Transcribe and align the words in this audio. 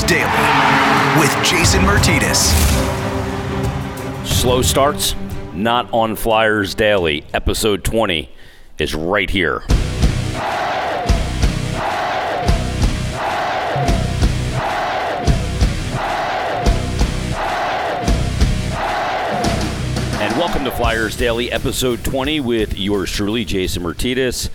Daily 0.00 0.24
with 1.20 1.30
Jason 1.44 1.82
Myrtetus. 1.82 2.48
Slow 4.26 4.62
starts, 4.62 5.14
not 5.52 5.92
on 5.92 6.16
Flyers 6.16 6.74
Daily. 6.74 7.24
Episode 7.34 7.84
20 7.84 8.30
is 8.78 8.94
right 8.94 9.28
here. 9.28 9.62
And 20.22 20.36
welcome 20.38 20.64
to 20.64 20.70
Flyers 20.70 21.16
Daily, 21.18 21.52
episode 21.52 22.02
20, 22.02 22.40
with 22.40 22.78
yours 22.78 23.10
truly, 23.12 23.44
Jason 23.44 23.82
Myrtetus. 23.82 24.48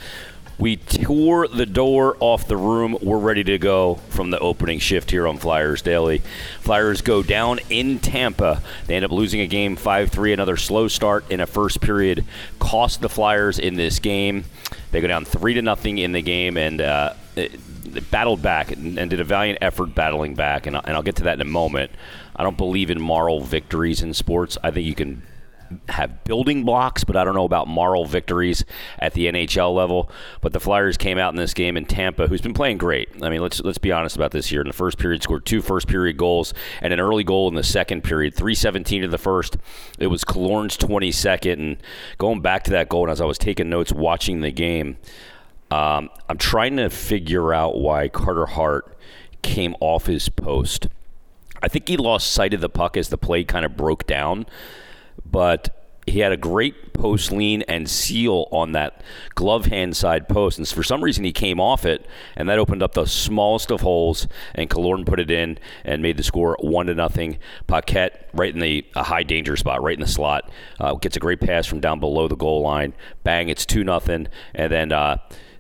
We 0.60 0.78
tore 0.78 1.48
the 1.48 1.68
door 1.68 2.18
off 2.20 2.48
the 2.48 2.58
room. 2.58 2.98
We're 3.00 3.20
ready 3.20 3.44
to 3.44 3.60
go 3.60 3.96
from 4.10 4.32
the 4.32 4.40
opening 4.40 4.80
shift 4.80 5.12
here 5.12 5.28
on 5.28 5.38
Flyers 5.38 5.84
Daily. 5.84 6.24
Flyers 6.62 7.02
go 7.02 7.22
down 7.22 7.60
in 7.70 8.00
Tampa. 8.00 8.64
They 8.88 8.96
end 8.96 9.06
up 9.06 9.12
losing 9.12 9.40
a 9.42 9.48
game 9.48 9.76
5 9.76 10.10
3. 10.10 10.34
Another 10.34 10.58
slow 10.58 10.88
start 10.88 11.30
in 11.30 11.42
a 11.42 11.46
first 11.46 11.80
period 11.80 12.26
cost 12.58 13.02
the 13.02 13.10
Flyers 13.10 13.60
in 13.60 13.76
this 13.76 14.00
game. 14.00 14.46
They 14.92 15.00
go 15.00 15.08
down 15.08 15.26
3 15.26 15.54
to 15.54 15.62
nothing 15.62 16.00
in 16.00 16.12
the 16.12 16.24
game 16.24 16.58
and 16.58 16.82
uh, 16.82 17.14
battled 18.10 18.42
back 18.42 18.72
and, 18.72 18.96
did 18.96 19.20
a 19.20 19.24
valiant 19.24 19.60
effort 19.62 19.94
battling 19.94 20.34
back. 20.34 20.66
And 20.66 20.76
I'll 20.76 21.04
get 21.04 21.18
to 21.18 21.24
that 21.26 21.36
in 21.36 21.42
a 21.42 21.46
moment. 21.46 21.92
I 22.36 22.42
don't 22.42 22.58
believe 22.58 22.90
in 22.90 23.00
moral 23.00 23.42
victories 23.42 24.02
in 24.02 24.16
sports. 24.16 24.58
I 24.64 24.72
think 24.72 24.88
you 24.88 24.96
can 24.96 25.22
have 25.90 26.24
building 26.24 26.64
blocks, 26.64 27.04
but 27.04 27.16
I 27.16 27.24
don't 27.24 27.36
know 27.36 27.46
about 27.46 27.68
moral 27.68 28.06
victories 28.06 28.66
at 29.00 29.14
the 29.14 29.28
NHL 29.28 29.74
level. 29.76 30.10
But 30.42 30.54
the 30.54 30.60
Flyers 30.60 30.98
came 30.98 31.18
out 31.18 31.34
in 31.34 31.38
this 31.38 31.54
game 31.54 31.78
in 31.78 31.86
Tampa, 31.86 32.28
who's 32.28 32.42
been 32.42 32.54
playing 32.54 32.78
great. 32.78 33.10
I 33.22 33.30
mean, 33.30 33.42
let's 33.42 33.62
let's 33.62 33.78
be 33.78 33.92
honest 33.92 34.16
about 34.16 34.32
this 34.32 34.48
here. 34.48 34.62
In 34.62 34.68
the 34.68 34.74
first 34.74 34.98
period, 34.98 35.24
scored 35.24 35.46
two 35.46 35.62
first 35.62 35.88
period 35.88 36.18
goals 36.18 36.54
and 36.82 36.94
an 36.94 37.00
early 37.00 37.24
goal 37.24 37.48
in 37.48 37.56
the 37.56 37.64
second 37.64 38.04
period. 38.04 38.36
Three 38.36 38.56
seventeen 38.56 39.02
to 39.02 39.08
the 39.08 39.18
first. 39.18 39.58
It 40.00 40.08
was 40.08 40.24
Killorn's 40.24 40.78
twenty 40.78 41.12
second, 41.12 41.60
and 41.60 41.78
going 42.18 42.42
back 42.42 42.64
to 42.66 42.72
that 42.72 42.90
goal, 42.90 43.04
and 43.04 43.12
as 43.12 43.22
I 43.22 43.26
was 43.26 43.38
taking 43.38 43.70
notes 43.70 43.92
watching 43.92 44.42
the 44.42 44.52
game, 44.52 44.98
um, 45.72 46.10
I'm 46.30 46.38
trying 46.38 46.78
to 46.78 46.90
figure 46.90 47.54
out 47.54 47.78
why 47.78 48.08
Carter 48.08 48.46
Hart 48.46 48.98
came 49.42 49.76
off 49.80 50.06
his 50.06 50.30
post. 50.30 50.88
I 51.62 51.68
think 51.68 51.88
he 51.88 51.98
lost 51.98 52.32
sight 52.32 52.54
of 52.54 52.62
the 52.62 52.70
puck 52.70 52.98
as 52.98 53.10
the 53.10 53.18
play 53.18 53.44
kind 53.44 53.66
of 53.66 53.76
broke 53.76 54.06
down 54.06 54.46
but 55.32 55.70
he 56.08 56.20
had 56.20 56.32
a 56.32 56.38
great 56.38 56.94
post 56.94 57.32
lean 57.32 57.62
and 57.64 57.90
seal 57.90 58.48
on 58.52 58.72
that 58.72 59.02
glove 59.36 59.66
hand 59.66 59.96
side 59.96 60.28
post. 60.30 60.58
And 60.58 60.68
for 60.68 60.82
some 60.82 61.04
reason, 61.04 61.26
he 61.26 61.34
came 61.34 61.60
off 61.60 61.86
it, 61.86 62.08
and 62.36 62.48
that 62.50 62.58
opened 62.58 62.82
up 62.82 62.94
the 62.94 63.06
smallest 63.06 63.72
of 63.72 63.82
holes. 63.82 64.28
And 64.56 64.70
Killorn 64.70 65.06
put 65.06 65.20
it 65.20 65.30
in 65.30 65.60
and 65.84 66.02
made 66.02 66.18
the 66.18 66.24
score 66.24 66.58
one 66.62 66.88
to 66.88 66.96
nothing. 66.96 67.40
Paquette 67.68 68.30
right 68.34 68.54
in 68.54 68.62
the 68.62 68.86
high 68.96 69.24
danger 69.24 69.58
spot, 69.58 69.84
right 69.84 69.98
in 69.98 70.02
the 70.02 70.08
slot, 70.08 70.50
uh, 70.80 70.96
gets 70.96 71.18
a 71.18 71.20
great 71.20 71.42
pass 71.42 71.66
from 71.66 71.82
down 71.82 72.00
below 72.00 72.28
the 72.28 72.38
goal 72.38 72.62
line. 72.62 72.94
Bang! 73.24 73.50
It's 73.50 73.66
two 73.66 73.84
nothing, 73.84 74.28
and 74.56 74.72
then. 74.72 74.92
Uh, 74.92 75.18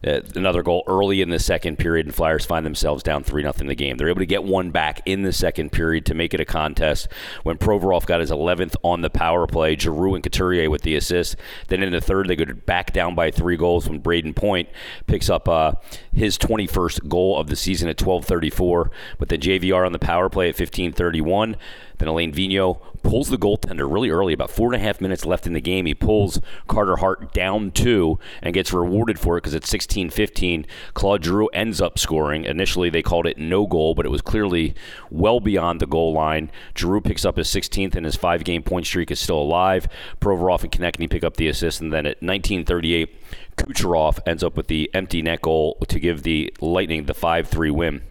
uh, 0.07 0.21
another 0.35 0.63
goal 0.63 0.83
early 0.87 1.21
in 1.21 1.29
the 1.29 1.39
second 1.39 1.77
period, 1.77 2.05
and 2.05 2.15
Flyers 2.15 2.45
find 2.45 2.65
themselves 2.65 3.03
down 3.03 3.23
3 3.23 3.43
0 3.43 3.53
in 3.59 3.67
the 3.67 3.75
game. 3.75 3.97
They're 3.97 4.09
able 4.09 4.19
to 4.19 4.25
get 4.25 4.43
one 4.43 4.71
back 4.71 5.01
in 5.05 5.23
the 5.23 5.33
second 5.33 5.71
period 5.71 6.05
to 6.07 6.13
make 6.13 6.33
it 6.33 6.39
a 6.39 6.45
contest 6.45 7.07
when 7.43 7.57
Provorov 7.57 8.05
got 8.05 8.19
his 8.19 8.31
11th 8.31 8.75
on 8.83 9.01
the 9.01 9.09
power 9.09 9.47
play. 9.47 9.75
Giroux 9.75 10.15
and 10.15 10.23
Couturier 10.23 10.69
with 10.69 10.81
the 10.81 10.95
assist. 10.95 11.35
Then 11.67 11.83
in 11.83 11.91
the 11.91 12.01
third, 12.01 12.27
they 12.27 12.35
go 12.35 12.45
back 12.45 12.93
down 12.93 13.15
by 13.15 13.31
three 13.31 13.57
goals 13.57 13.89
when 13.89 14.01
Brayden 14.01 14.35
Point 14.35 14.69
picks 15.05 15.29
up 15.29 15.47
uh, 15.47 15.73
his 16.13 16.37
21st 16.37 17.07
goal 17.07 17.37
of 17.37 17.47
the 17.47 17.55
season 17.55 17.89
at 17.89 17.97
12:34. 17.97 18.89
But 19.19 19.29
then 19.29 19.41
JVR 19.41 19.85
on 19.85 19.91
the 19.91 19.99
power 19.99 20.29
play 20.29 20.49
at 20.49 20.55
15:31. 20.55 21.55
Then 21.97 22.07
Alain 22.07 22.31
Vigneault 22.31 22.79
pulls 23.03 23.29
the 23.29 23.37
goaltender 23.37 23.91
really 23.91 24.09
early, 24.09 24.33
about 24.33 24.51
four 24.51 24.73
and 24.73 24.81
a 24.81 24.85
half 24.85 25.01
minutes 25.01 25.25
left 25.25 25.47
in 25.47 25.53
the 25.53 25.61
game. 25.61 25.85
He 25.85 25.93
pulls 25.93 26.39
Carter 26.67 26.97
Hart 26.97 27.33
down 27.33 27.71
two 27.71 28.19
and 28.41 28.53
gets 28.53 28.73
rewarded 28.73 29.19
for 29.19 29.37
it 29.37 29.41
because 29.41 29.53
it's 29.53 29.69
16 29.69 30.09
15. 30.09 30.65
Claude 30.93 31.23
Giroux 31.23 31.47
ends 31.47 31.81
up 31.81 31.97
scoring. 31.97 32.45
Initially, 32.45 32.89
they 32.89 33.01
called 33.01 33.25
it 33.25 33.37
no 33.37 33.65
goal, 33.65 33.95
but 33.95 34.05
it 34.05 34.09
was 34.09 34.21
clearly 34.21 34.75
well 35.09 35.39
beyond 35.39 35.79
the 35.79 35.87
goal 35.87 36.13
line. 36.13 36.51
Giroux 36.75 37.01
picks 37.01 37.25
up 37.25 37.37
his 37.37 37.47
16th, 37.47 37.95
and 37.95 38.05
his 38.05 38.15
five 38.15 38.43
game 38.43 38.63
point 38.63 38.85
streak 38.85 39.11
is 39.11 39.19
still 39.19 39.39
alive. 39.39 39.87
Provorov 40.19 40.63
and 40.63 40.71
Konecny 40.71 41.09
pick 41.09 41.23
up 41.23 41.37
the 41.37 41.47
assist, 41.47 41.81
and 41.81 41.93
then 41.93 42.05
at 42.05 42.21
1938, 42.21 43.15
Kucherov 43.57 44.19
ends 44.25 44.43
up 44.43 44.55
with 44.55 44.67
the 44.67 44.89
empty 44.93 45.21
net 45.21 45.41
goal 45.41 45.77
to 45.87 45.99
give 45.99 46.23
the 46.23 46.53
Lightning 46.61 47.05
the 47.05 47.13
5 47.13 47.47
3 47.47 47.71
win. 47.71 48.01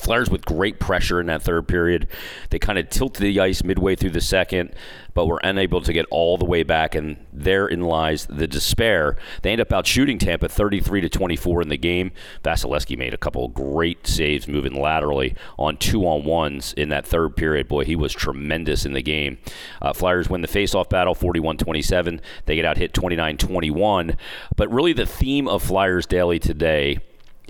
Flyers 0.00 0.30
with 0.30 0.44
great 0.44 0.80
pressure 0.80 1.20
in 1.20 1.26
that 1.26 1.42
third 1.42 1.68
period. 1.68 2.08
They 2.50 2.58
kind 2.58 2.78
of 2.78 2.88
tilted 2.90 3.22
the 3.22 3.40
ice 3.40 3.62
midway 3.62 3.96
through 3.96 4.10
the 4.10 4.20
second, 4.20 4.74
but 5.14 5.26
were 5.26 5.40
unable 5.42 5.80
to 5.82 5.92
get 5.92 6.06
all 6.10 6.38
the 6.38 6.44
way 6.44 6.62
back, 6.62 6.94
and 6.94 7.24
therein 7.32 7.82
lies 7.82 8.26
the 8.26 8.46
despair. 8.46 9.16
They 9.42 9.52
end 9.52 9.60
up 9.60 9.72
out 9.72 9.86
shooting 9.86 10.18
Tampa 10.18 10.48
33 10.48 11.02
to 11.02 11.08
24 11.08 11.62
in 11.62 11.68
the 11.68 11.76
game. 11.76 12.12
Vasilevskiy 12.42 12.96
made 12.96 13.14
a 13.14 13.18
couple 13.18 13.48
great 13.48 14.06
saves 14.06 14.48
moving 14.48 14.74
laterally 14.80 15.34
on 15.58 15.76
two 15.76 16.06
on 16.06 16.24
ones 16.24 16.72
in 16.74 16.88
that 16.88 17.06
third 17.06 17.36
period. 17.36 17.68
Boy, 17.68 17.84
he 17.84 17.96
was 17.96 18.12
tremendous 18.12 18.84
in 18.84 18.92
the 18.92 19.02
game. 19.02 19.38
Uh, 19.82 19.92
Flyers 19.92 20.30
win 20.30 20.40
the 20.40 20.48
faceoff 20.48 20.88
battle 20.88 21.14
41 21.14 21.58
27. 21.58 22.20
They 22.46 22.56
get 22.56 22.64
out 22.64 22.78
hit 22.78 22.94
29 22.94 23.36
21. 23.36 24.16
But 24.56 24.70
really, 24.70 24.92
the 24.92 25.06
theme 25.06 25.48
of 25.48 25.62
Flyers 25.62 26.06
Daily 26.06 26.38
today 26.38 26.98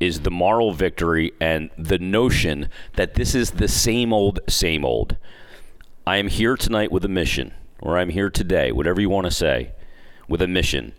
is 0.01 0.21
the 0.21 0.31
moral 0.31 0.73
victory 0.73 1.33
and 1.41 1.71
the 1.79 1.99
notion 1.99 2.69
that 2.95 3.15
this 3.15 3.35
is 3.35 3.53
the 3.53 3.69
same 3.69 4.13
old, 4.13 4.41
same 4.49 4.85
old. 4.85 5.17
I 6.07 6.17
am 6.17 6.29
here 6.29 6.57
tonight 6.57 6.91
with 6.91 7.05
a 7.05 7.09
mission, 7.09 7.53
or 7.81 7.99
I'm 7.99 8.09
here 8.09 8.31
today, 8.31 8.73
whatever 8.73 9.01
you 9.01 9.11
want 9.11 9.27
to 9.27 9.31
say, 9.31 9.73
with 10.27 10.43
a 10.43 10.49
mission 10.49 10.95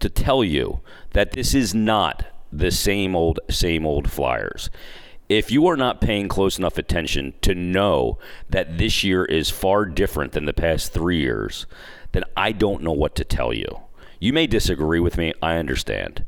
to 0.00 0.08
tell 0.10 0.44
you 0.44 0.80
that 1.12 1.32
this 1.32 1.54
is 1.54 1.74
not 1.74 2.26
the 2.52 2.70
same 2.70 3.16
old, 3.16 3.40
same 3.50 3.86
old 3.86 4.10
Flyers. 4.10 4.68
If 5.28 5.50
you 5.50 5.66
are 5.66 5.76
not 5.76 6.02
paying 6.02 6.28
close 6.28 6.58
enough 6.58 6.76
attention 6.76 7.32
to 7.40 7.54
know 7.54 8.18
that 8.50 8.76
this 8.76 9.02
year 9.02 9.24
is 9.24 9.48
far 9.48 9.86
different 9.86 10.32
than 10.32 10.44
the 10.44 10.52
past 10.52 10.92
three 10.92 11.18
years, 11.18 11.64
then 12.12 12.24
I 12.36 12.52
don't 12.52 12.82
know 12.82 12.92
what 12.92 13.14
to 13.16 13.24
tell 13.24 13.54
you. 13.54 13.80
You 14.20 14.34
may 14.34 14.46
disagree 14.46 15.00
with 15.00 15.16
me, 15.16 15.32
I 15.42 15.56
understand. 15.56 16.24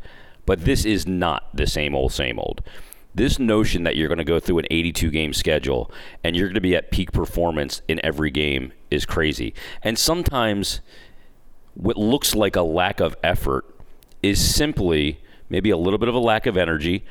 But 0.46 0.64
this 0.64 0.84
is 0.84 1.06
not 1.06 1.48
the 1.54 1.66
same 1.66 1.94
old, 1.94 2.12
same 2.12 2.38
old. 2.38 2.62
This 3.14 3.38
notion 3.38 3.82
that 3.84 3.96
you're 3.96 4.08
going 4.08 4.18
to 4.18 4.24
go 4.24 4.38
through 4.38 4.58
an 4.58 4.66
82 4.70 5.10
game 5.10 5.32
schedule 5.32 5.90
and 6.22 6.36
you're 6.36 6.48
going 6.48 6.54
to 6.54 6.60
be 6.60 6.76
at 6.76 6.90
peak 6.90 7.12
performance 7.12 7.82
in 7.88 7.98
every 8.04 8.30
game 8.30 8.72
is 8.90 9.06
crazy. 9.06 9.54
And 9.82 9.98
sometimes 9.98 10.80
what 11.74 11.96
looks 11.96 12.34
like 12.34 12.56
a 12.56 12.62
lack 12.62 13.00
of 13.00 13.16
effort 13.22 13.64
is 14.22 14.42
simply 14.54 15.20
maybe 15.48 15.70
a 15.70 15.76
little 15.76 15.98
bit 15.98 16.08
of 16.08 16.14
a 16.14 16.18
lack 16.18 16.46
of 16.46 16.56
energy. 16.56 17.04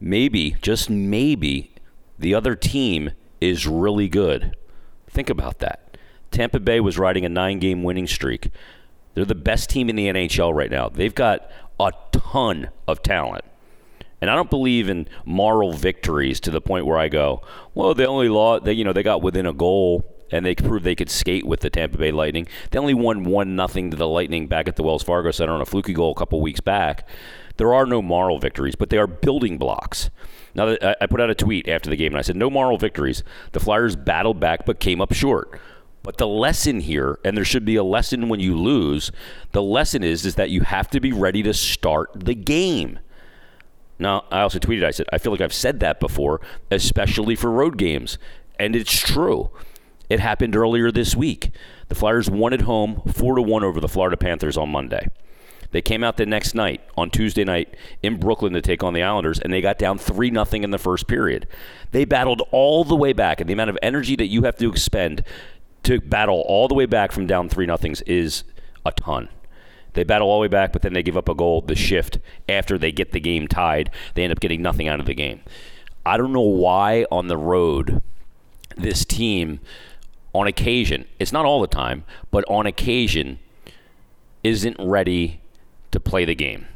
Maybe, 0.00 0.56
just 0.62 0.90
maybe, 0.90 1.72
the 2.18 2.34
other 2.34 2.54
team 2.54 3.10
is 3.40 3.66
really 3.66 4.08
good. 4.08 4.56
Think 5.08 5.28
about 5.28 5.58
that. 5.58 5.96
Tampa 6.30 6.60
Bay 6.60 6.80
was 6.80 6.98
riding 6.98 7.24
a 7.24 7.28
nine 7.28 7.58
game 7.58 7.82
winning 7.82 8.06
streak. 8.06 8.50
They're 9.14 9.24
the 9.24 9.34
best 9.34 9.68
team 9.68 9.90
in 9.90 9.96
the 9.96 10.06
NHL 10.06 10.54
right 10.54 10.70
now. 10.70 10.88
They've 10.88 11.14
got 11.14 11.50
a 11.88 11.92
ton 12.12 12.70
of 12.86 13.02
talent. 13.02 13.44
And 14.20 14.30
I 14.30 14.36
don't 14.36 14.50
believe 14.50 14.88
in 14.88 15.08
moral 15.24 15.72
victories 15.72 16.38
to 16.40 16.50
the 16.50 16.60
point 16.60 16.86
where 16.86 16.98
I 16.98 17.08
go, 17.08 17.42
well, 17.74 17.92
they 17.92 18.06
only 18.06 18.28
lost, 18.28 18.64
they, 18.64 18.72
you 18.72 18.84
know, 18.84 18.92
they 18.92 19.02
got 19.02 19.20
within 19.20 19.46
a 19.46 19.52
goal 19.52 20.06
and 20.30 20.46
they 20.46 20.54
proved 20.54 20.84
they 20.84 20.94
could 20.94 21.10
skate 21.10 21.44
with 21.44 21.60
the 21.60 21.70
Tampa 21.70 21.98
Bay 21.98 22.12
Lightning. 22.12 22.46
They 22.70 22.78
only 22.78 22.94
won 22.94 23.24
one 23.24 23.56
nothing 23.56 23.90
to 23.90 23.96
the 23.96 24.06
Lightning 24.08 24.46
back 24.46 24.68
at 24.68 24.76
the 24.76 24.82
Wells 24.82 25.02
Fargo 25.02 25.30
Center 25.30 25.52
on 25.52 25.60
a 25.60 25.66
fluky 25.66 25.92
goal 25.92 26.12
a 26.12 26.14
couple 26.14 26.40
weeks 26.40 26.60
back. 26.60 27.06
There 27.56 27.74
are 27.74 27.84
no 27.84 28.00
moral 28.00 28.38
victories, 28.38 28.76
but 28.76 28.90
they 28.90 28.96
are 28.96 29.06
building 29.06 29.58
blocks. 29.58 30.08
Now, 30.54 30.76
I 31.00 31.06
put 31.06 31.20
out 31.20 31.30
a 31.30 31.34
tweet 31.34 31.68
after 31.68 31.90
the 31.90 31.96
game 31.96 32.12
and 32.12 32.18
I 32.18 32.22
said, 32.22 32.36
no 32.36 32.48
moral 32.48 32.78
victories. 32.78 33.22
The 33.52 33.60
Flyers 33.60 33.96
battled 33.96 34.38
back 34.38 34.64
but 34.64 34.80
came 34.80 35.00
up 35.00 35.12
short. 35.12 35.58
But 36.02 36.16
the 36.16 36.26
lesson 36.26 36.80
here, 36.80 37.18
and 37.24 37.36
there 37.36 37.44
should 37.44 37.64
be 37.64 37.76
a 37.76 37.84
lesson 37.84 38.28
when 38.28 38.40
you 38.40 38.58
lose, 38.58 39.12
the 39.52 39.62
lesson 39.62 40.02
is 40.02 40.26
is 40.26 40.34
that 40.34 40.50
you 40.50 40.62
have 40.62 40.90
to 40.90 41.00
be 41.00 41.12
ready 41.12 41.42
to 41.44 41.54
start 41.54 42.10
the 42.14 42.34
game. 42.34 42.98
Now, 43.98 44.24
I 44.30 44.40
also 44.40 44.58
tweeted, 44.58 44.84
I 44.84 44.90
said, 44.90 45.06
I 45.12 45.18
feel 45.18 45.30
like 45.30 45.40
I've 45.40 45.52
said 45.52 45.78
that 45.80 46.00
before, 46.00 46.40
especially 46.70 47.36
for 47.36 47.50
road 47.50 47.78
games. 47.78 48.18
And 48.58 48.74
it's 48.74 48.98
true. 48.98 49.50
It 50.08 50.18
happened 50.18 50.56
earlier 50.56 50.90
this 50.90 51.14
week. 51.14 51.52
The 51.88 51.94
Flyers 51.94 52.28
won 52.28 52.52
at 52.52 52.62
home 52.62 53.02
4 53.06 53.36
to 53.36 53.42
1 53.42 53.62
over 53.62 53.80
the 53.80 53.88
Florida 53.88 54.16
Panthers 54.16 54.56
on 54.56 54.70
Monday. 54.70 55.08
They 55.70 55.80
came 55.80 56.04
out 56.04 56.18
the 56.18 56.26
next 56.26 56.54
night 56.54 56.82
on 56.96 57.10
Tuesday 57.10 57.44
night 57.44 57.74
in 58.02 58.18
Brooklyn 58.18 58.52
to 58.52 58.60
take 58.60 58.84
on 58.84 58.92
the 58.92 59.02
Islanders, 59.02 59.40
and 59.40 59.52
they 59.52 59.62
got 59.62 59.78
down 59.78 59.98
3 59.98 60.30
0 60.30 60.44
in 60.52 60.70
the 60.70 60.78
first 60.78 61.06
period. 61.06 61.48
They 61.92 62.04
battled 62.04 62.42
all 62.50 62.84
the 62.84 62.96
way 62.96 63.12
back, 63.12 63.40
and 63.40 63.48
the 63.48 63.54
amount 63.54 63.70
of 63.70 63.78
energy 63.82 64.14
that 64.16 64.26
you 64.26 64.42
have 64.42 64.56
to 64.58 64.68
expend 64.68 65.24
to 65.84 66.00
battle 66.00 66.44
all 66.46 66.68
the 66.68 66.74
way 66.74 66.86
back 66.86 67.12
from 67.12 67.26
down 67.26 67.48
three 67.48 67.66
nothings 67.66 68.02
is 68.02 68.44
a 68.84 68.92
ton. 68.92 69.28
They 69.94 70.04
battle 70.04 70.28
all 70.28 70.38
the 70.38 70.42
way 70.42 70.48
back, 70.48 70.72
but 70.72 70.82
then 70.82 70.94
they 70.94 71.02
give 71.02 71.16
up 71.16 71.28
a 71.28 71.34
goal 71.34 71.60
the 71.60 71.74
shift 71.74 72.18
after 72.48 72.78
they 72.78 72.92
get 72.92 73.12
the 73.12 73.20
game 73.20 73.46
tied. 73.46 73.90
They 74.14 74.24
end 74.24 74.32
up 74.32 74.40
getting 74.40 74.62
nothing 74.62 74.88
out 74.88 75.00
of 75.00 75.06
the 75.06 75.14
game. 75.14 75.40
I 76.06 76.16
don't 76.16 76.32
know 76.32 76.40
why 76.40 77.06
on 77.10 77.28
the 77.28 77.36
road 77.36 78.02
this 78.76 79.04
team, 79.04 79.60
on 80.32 80.46
occasion, 80.46 81.06
it's 81.18 81.32
not 81.32 81.44
all 81.44 81.60
the 81.60 81.66
time, 81.66 82.04
but 82.30 82.44
on 82.48 82.66
occasion, 82.66 83.38
isn't 84.42 84.76
ready 84.78 85.40
to 85.90 86.00
play 86.00 86.24
the 86.24 86.34
game. 86.34 86.66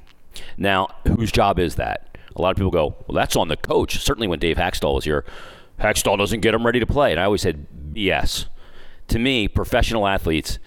Now, 0.58 0.88
whose 1.06 1.32
job 1.32 1.58
is 1.58 1.76
that? 1.76 2.16
A 2.36 2.42
lot 2.42 2.50
of 2.50 2.56
people 2.56 2.70
go, 2.70 2.96
well, 3.06 3.16
that's 3.16 3.34
on 3.34 3.48
the 3.48 3.56
coach. 3.56 3.98
Certainly 3.98 4.28
when 4.28 4.38
Dave 4.38 4.58
Hakstol 4.58 4.94
was 4.94 5.04
here, 5.04 5.24
Hakstol 5.80 6.18
doesn't 6.18 6.40
get 6.40 6.52
them 6.52 6.66
ready 6.66 6.80
to 6.80 6.86
play. 6.86 7.10
And 7.12 7.20
I 7.20 7.24
always 7.24 7.40
said, 7.40 7.66
yes. 7.94 8.46
To 9.08 9.18
me, 9.18 9.48
professional 9.48 10.06
athletes, 10.06 10.58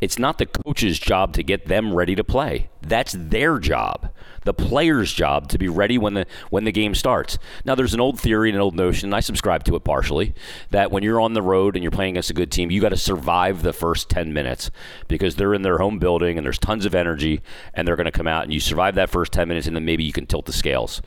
it's 0.00 0.18
not 0.18 0.38
the 0.38 0.46
coach's 0.46 0.98
job 0.98 1.34
to 1.34 1.42
get 1.42 1.66
them 1.66 1.94
ready 1.94 2.14
to 2.14 2.24
play. 2.24 2.70
That's 2.80 3.14
their 3.18 3.58
job. 3.58 4.10
The 4.44 4.54
player's 4.54 5.12
job 5.12 5.48
to 5.50 5.58
be 5.58 5.68
ready 5.68 5.98
when 5.98 6.14
the 6.14 6.26
when 6.48 6.64
the 6.64 6.72
game 6.72 6.94
starts. 6.94 7.38
Now 7.66 7.74
there's 7.74 7.92
an 7.92 8.00
old 8.00 8.18
theory 8.18 8.48
and 8.48 8.56
an 8.56 8.62
old 8.62 8.74
notion, 8.74 9.08
and 9.08 9.14
I 9.14 9.20
subscribe 9.20 9.64
to 9.64 9.76
it 9.76 9.84
partially, 9.84 10.34
that 10.70 10.90
when 10.90 11.02
you're 11.02 11.20
on 11.20 11.34
the 11.34 11.42
road 11.42 11.76
and 11.76 11.82
you're 11.82 11.90
playing 11.90 12.14
against 12.14 12.30
a 12.30 12.34
good 12.34 12.50
team, 12.50 12.70
you 12.70 12.80
got 12.80 12.90
to 12.90 12.96
survive 12.96 13.62
the 13.62 13.74
first 13.74 14.08
10 14.08 14.32
minutes 14.32 14.70
because 15.06 15.36
they're 15.36 15.52
in 15.52 15.62
their 15.62 15.78
home 15.78 15.98
building 15.98 16.38
and 16.38 16.46
there's 16.46 16.58
tons 16.58 16.86
of 16.86 16.94
energy 16.94 17.42
and 17.74 17.86
they're 17.86 17.96
going 17.96 18.06
to 18.06 18.10
come 18.10 18.26
out 18.26 18.44
and 18.44 18.54
you 18.54 18.60
survive 18.60 18.94
that 18.94 19.10
first 19.10 19.32
10 19.32 19.48
minutes 19.48 19.66
and 19.66 19.76
then 19.76 19.84
maybe 19.84 20.02
you 20.02 20.12
can 20.12 20.24
tilt 20.24 20.46
the 20.46 20.52
scales. 20.52 21.02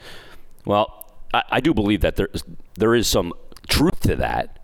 Well, 0.65 1.17
I, 1.33 1.43
I 1.49 1.59
do 1.61 1.73
believe 1.73 2.01
that 2.01 2.15
there 2.15 2.29
there 2.75 2.93
is 2.93 3.07
some 3.07 3.33
truth 3.67 4.01
to 4.01 4.15
that, 4.17 4.59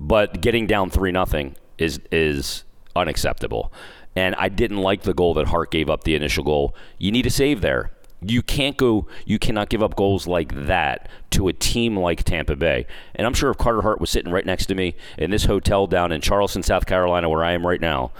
but 0.00 0.40
getting 0.40 0.66
down 0.66 0.90
three 0.90 1.12
nothing 1.12 1.54
is 1.78 2.00
is 2.10 2.64
unacceptable. 2.96 3.72
And 4.16 4.34
I 4.36 4.48
didn't 4.48 4.78
like 4.78 5.02
the 5.02 5.14
goal 5.14 5.34
that 5.34 5.48
Hart 5.48 5.70
gave 5.70 5.88
up 5.88 6.02
the 6.02 6.16
initial 6.16 6.42
goal. 6.42 6.74
You 6.98 7.12
need 7.12 7.26
a 7.26 7.30
save 7.30 7.60
there. 7.60 7.92
You 8.22 8.42
can't 8.42 8.76
go, 8.76 9.06
you 9.24 9.38
cannot 9.38 9.68
give 9.68 9.82
up 9.82 9.94
goals 9.94 10.26
like 10.26 10.66
that 10.66 11.08
to 11.30 11.48
a 11.48 11.52
team 11.52 11.96
like 11.96 12.24
Tampa 12.24 12.56
Bay. 12.56 12.86
And 13.14 13.26
I'm 13.26 13.32
sure 13.32 13.50
if 13.50 13.56
Carter 13.56 13.82
Hart 13.82 14.00
was 14.00 14.10
sitting 14.10 14.32
right 14.32 14.44
next 14.44 14.66
to 14.66 14.74
me 14.74 14.96
in 15.16 15.30
this 15.30 15.44
hotel 15.44 15.86
down 15.86 16.12
in 16.12 16.20
Charleston, 16.20 16.62
South 16.62 16.86
Carolina, 16.86 17.30
where 17.30 17.44
I 17.44 17.52
am 17.52 17.66
right 17.66 17.80
now, 17.80 18.10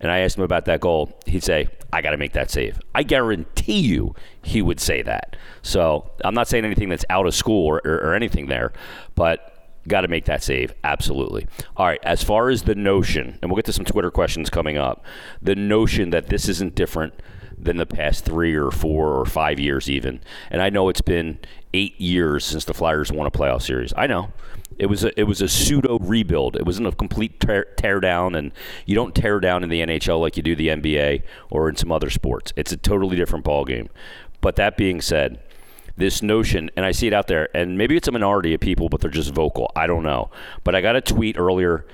and 0.00 0.12
I 0.12 0.18
asked 0.18 0.36
him 0.36 0.44
about 0.44 0.66
that 0.66 0.80
goal, 0.80 1.18
he'd 1.26 1.42
say, 1.42 1.68
I 1.92 2.02
got 2.02 2.10
to 2.10 2.18
make 2.18 2.34
that 2.34 2.50
save. 2.50 2.78
I 2.94 3.02
guarantee 3.02 3.80
you 3.80 4.14
he 4.42 4.62
would 4.62 4.78
say 4.78 5.02
that. 5.02 5.34
So 5.62 6.08
I'm 6.22 6.34
not 6.34 6.46
saying 6.46 6.64
anything 6.64 6.88
that's 6.88 7.06
out 7.10 7.26
of 7.26 7.34
school 7.34 7.66
or, 7.66 7.80
or, 7.84 7.96
or 7.96 8.14
anything 8.14 8.46
there, 8.46 8.72
but 9.16 9.57
got 9.88 10.02
to 10.02 10.08
make 10.08 10.26
that 10.26 10.42
save. 10.42 10.74
Absolutely. 10.84 11.46
All 11.76 11.86
right. 11.86 12.00
As 12.02 12.22
far 12.22 12.50
as 12.50 12.62
the 12.62 12.74
notion, 12.74 13.38
and 13.40 13.50
we'll 13.50 13.56
get 13.56 13.64
to 13.66 13.72
some 13.72 13.84
Twitter 13.84 14.10
questions 14.10 14.50
coming 14.50 14.78
up, 14.78 15.04
the 15.42 15.56
notion 15.56 16.10
that 16.10 16.28
this 16.28 16.48
isn't 16.48 16.74
different 16.74 17.14
than 17.60 17.76
the 17.76 17.86
past 17.86 18.24
three 18.24 18.54
or 18.54 18.70
four 18.70 19.18
or 19.18 19.24
five 19.24 19.58
years, 19.58 19.90
even. 19.90 20.20
And 20.50 20.62
I 20.62 20.70
know 20.70 20.88
it's 20.88 21.00
been 21.00 21.38
eight 21.74 22.00
years 22.00 22.44
since 22.44 22.64
the 22.64 22.74
Flyers 22.74 23.12
won 23.12 23.26
a 23.26 23.30
playoff 23.30 23.62
series. 23.62 23.92
I 23.96 24.06
know. 24.06 24.32
It 24.78 24.86
was 24.86 25.02
a, 25.02 25.18
it 25.18 25.24
was 25.24 25.42
a 25.42 25.48
pseudo 25.48 25.98
rebuild. 25.98 26.54
It 26.54 26.64
wasn't 26.64 26.86
a 26.86 26.92
complete 26.92 27.40
tear, 27.40 27.64
tear 27.76 27.98
down, 27.98 28.36
and 28.36 28.52
you 28.86 28.94
don't 28.94 29.12
tear 29.12 29.40
down 29.40 29.64
in 29.64 29.70
the 29.70 29.80
NHL 29.80 30.20
like 30.20 30.36
you 30.36 30.42
do 30.42 30.54
the 30.54 30.68
NBA 30.68 31.24
or 31.50 31.68
in 31.68 31.74
some 31.74 31.90
other 31.90 32.10
sports. 32.10 32.52
It's 32.54 32.70
a 32.70 32.76
totally 32.76 33.16
different 33.16 33.44
ball 33.44 33.64
game. 33.64 33.88
But 34.40 34.54
that 34.54 34.76
being 34.76 35.00
said, 35.00 35.40
this 35.98 36.22
notion, 36.22 36.70
and 36.76 36.86
I 36.86 36.92
see 36.92 37.06
it 37.06 37.12
out 37.12 37.26
there, 37.26 37.48
and 37.54 37.76
maybe 37.76 37.96
it's 37.96 38.08
a 38.08 38.12
minority 38.12 38.54
of 38.54 38.60
people, 38.60 38.88
but 38.88 39.00
they're 39.00 39.10
just 39.10 39.34
vocal. 39.34 39.70
I 39.76 39.86
don't 39.86 40.02
know. 40.02 40.30
But 40.64 40.74
I 40.74 40.80
got 40.80 40.96
a 40.96 41.00
tweet 41.00 41.38
earlier 41.38 41.84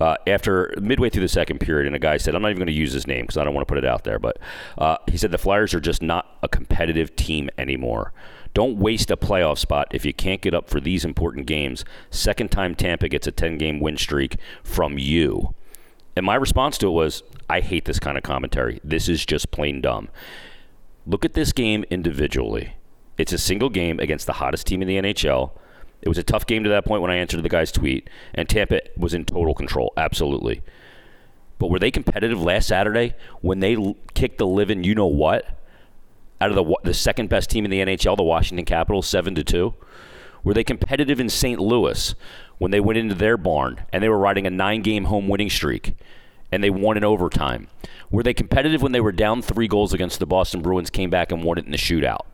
uh, 0.00 0.16
after 0.26 0.74
midway 0.80 1.08
through 1.08 1.22
the 1.22 1.28
second 1.28 1.60
period, 1.60 1.86
and 1.86 1.94
a 1.94 2.00
guy 2.00 2.16
said, 2.16 2.34
I'm 2.34 2.42
not 2.42 2.48
even 2.50 2.58
going 2.58 2.66
to 2.66 2.72
use 2.72 2.92
his 2.92 3.06
name 3.06 3.22
because 3.22 3.36
I 3.36 3.44
don't 3.44 3.54
want 3.54 3.66
to 3.66 3.72
put 3.72 3.78
it 3.78 3.84
out 3.84 4.04
there, 4.04 4.18
but 4.18 4.38
uh, 4.78 4.96
he 5.08 5.16
said 5.16 5.30
the 5.30 5.38
Flyers 5.38 5.72
are 5.72 5.80
just 5.80 6.02
not 6.02 6.36
a 6.42 6.48
competitive 6.48 7.14
team 7.16 7.48
anymore. 7.56 8.12
Don't 8.54 8.78
waste 8.78 9.10
a 9.10 9.16
playoff 9.16 9.58
spot 9.58 9.88
if 9.90 10.04
you 10.04 10.14
can't 10.14 10.40
get 10.40 10.54
up 10.54 10.68
for 10.68 10.80
these 10.80 11.04
important 11.04 11.46
games. 11.46 11.84
Second 12.10 12.50
time 12.50 12.74
Tampa 12.74 13.08
gets 13.08 13.26
a 13.26 13.32
10 13.32 13.58
game 13.58 13.80
win 13.80 13.96
streak 13.96 14.36
from 14.62 14.96
you. 14.98 15.54
And 16.16 16.24
my 16.24 16.36
response 16.36 16.78
to 16.78 16.86
it 16.86 16.90
was, 16.90 17.24
I 17.50 17.60
hate 17.60 17.84
this 17.84 17.98
kind 17.98 18.16
of 18.16 18.22
commentary. 18.22 18.80
This 18.84 19.08
is 19.08 19.26
just 19.26 19.50
plain 19.50 19.80
dumb. 19.80 20.08
Look 21.04 21.24
at 21.24 21.34
this 21.34 21.52
game 21.52 21.84
individually. 21.90 22.76
It's 23.16 23.32
a 23.32 23.38
single 23.38 23.70
game 23.70 24.00
against 24.00 24.26
the 24.26 24.34
hottest 24.34 24.66
team 24.66 24.82
in 24.82 24.88
the 24.88 24.96
NHL. 24.96 25.52
It 26.02 26.08
was 26.08 26.18
a 26.18 26.22
tough 26.22 26.46
game 26.46 26.64
to 26.64 26.70
that 26.70 26.84
point 26.84 27.00
when 27.00 27.10
I 27.10 27.16
answered 27.16 27.42
the 27.42 27.48
guy's 27.48 27.72
tweet, 27.72 28.10
and 28.34 28.48
Tampa 28.48 28.80
was 28.96 29.14
in 29.14 29.24
total 29.24 29.54
control, 29.54 29.92
absolutely. 29.96 30.62
But 31.58 31.70
were 31.70 31.78
they 31.78 31.90
competitive 31.90 32.42
last 32.42 32.68
Saturday 32.68 33.14
when 33.40 33.60
they 33.60 33.76
l- 33.76 33.96
kicked 34.12 34.38
the 34.38 34.46
living 34.46 34.84
you 34.84 34.94
know 34.94 35.06
what 35.06 35.58
out 36.40 36.50
of 36.50 36.56
the 36.56 36.76
the 36.82 36.94
second 36.94 37.28
best 37.28 37.48
team 37.48 37.64
in 37.64 37.70
the 37.70 37.80
NHL, 37.80 38.16
the 38.16 38.22
Washington 38.22 38.66
Capitals, 38.66 39.06
seven 39.06 39.34
to 39.34 39.44
two? 39.44 39.74
Were 40.42 40.52
they 40.52 40.64
competitive 40.64 41.20
in 41.20 41.30
St. 41.30 41.58
Louis 41.58 42.14
when 42.58 42.70
they 42.70 42.80
went 42.80 42.98
into 42.98 43.14
their 43.14 43.38
barn 43.38 43.80
and 43.92 44.02
they 44.02 44.10
were 44.10 44.18
riding 44.18 44.46
a 44.46 44.50
nine-game 44.50 45.04
home 45.04 45.26
winning 45.26 45.48
streak 45.48 45.96
and 46.52 46.62
they 46.62 46.68
won 46.68 46.98
in 46.98 47.04
overtime? 47.04 47.68
Were 48.10 48.22
they 48.22 48.34
competitive 48.34 48.82
when 48.82 48.92
they 48.92 49.00
were 49.00 49.12
down 49.12 49.40
three 49.40 49.68
goals 49.68 49.94
against 49.94 50.18
the 50.18 50.26
Boston 50.26 50.60
Bruins, 50.60 50.90
came 50.90 51.08
back 51.08 51.32
and 51.32 51.42
won 51.42 51.56
it 51.56 51.64
in 51.64 51.70
the 51.70 51.78
shootout? 51.78 52.26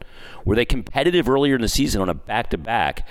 Were 0.45 0.55
they 0.55 0.65
competitive 0.65 1.29
earlier 1.29 1.55
in 1.55 1.61
the 1.61 1.69
season 1.69 2.01
on 2.01 2.09
a 2.09 2.15
back 2.15 2.51
to 2.51 2.59
back 2.59 3.07